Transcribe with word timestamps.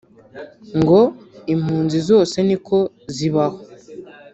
ngo 0.79 0.99
impunzi 1.53 1.97
zose 2.09 2.35
niko 2.47 2.77
zibaho 3.15 3.59